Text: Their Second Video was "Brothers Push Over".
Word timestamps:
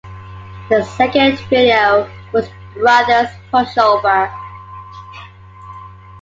Their 0.67 0.83
Second 0.83 1.37
Video 1.41 2.09
was 2.33 2.47
"Brothers 2.73 3.29
Push 3.51 3.77
Over". 3.77 4.31